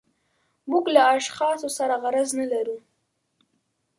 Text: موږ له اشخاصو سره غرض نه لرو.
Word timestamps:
موږ 0.69 0.85
له 0.95 1.01
اشخاصو 1.15 1.69
سره 1.77 1.95
غرض 2.03 2.29
نه 2.39 2.45
لرو. 2.51 2.77